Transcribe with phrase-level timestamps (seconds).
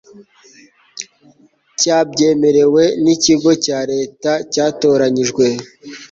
[1.79, 5.45] cyabyemerewe n ikigo cya Leta cyatoranyijwe